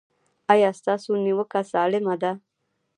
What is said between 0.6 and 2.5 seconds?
ستاسو نیوکه سالمه ده؟